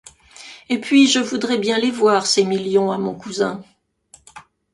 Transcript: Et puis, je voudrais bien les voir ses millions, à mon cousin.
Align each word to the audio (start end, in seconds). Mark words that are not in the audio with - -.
Et 0.69 0.79
puis, 0.81 1.05
je 1.05 1.19
voudrais 1.19 1.59
bien 1.59 1.77
les 1.77 1.91
voir 1.91 2.25
ses 2.25 2.43
millions, 2.43 2.91
à 2.91 2.97
mon 2.97 3.13
cousin. 3.13 3.63